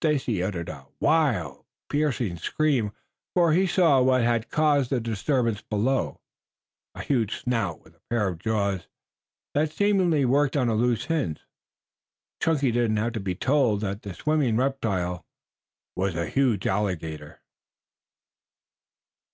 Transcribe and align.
Stacy 0.00 0.42
uttered 0.42 0.70
a 0.70 0.86
wild, 1.00 1.66
piercing 1.90 2.38
scream, 2.38 2.92
for 3.34 3.52
he 3.52 3.66
saw 3.66 4.00
what 4.00 4.22
had 4.22 4.48
caused 4.48 4.88
the 4.88 5.02
disturbance 5.02 5.60
below. 5.60 6.18
A 6.94 7.02
huge 7.02 7.40
snout, 7.42 7.80
with 7.84 7.94
a 7.94 8.00
pair 8.08 8.26
of 8.28 8.38
jaws 8.38 8.86
that 9.52 9.70
seemingly 9.70 10.24
worked 10.24 10.56
on 10.56 10.70
a 10.70 10.74
loose 10.74 11.04
hinge 11.04 11.40
Chunky 12.40 12.72
didn't 12.72 12.96
have 12.96 13.12
to 13.12 13.20
be 13.20 13.34
told 13.34 13.82
that 13.82 14.00
the 14.00 14.14
swimming 14.14 14.56
reptile 14.56 15.26
was 15.94 16.16
a 16.16 16.26
huge 16.30 16.66
alligator! 16.66 17.42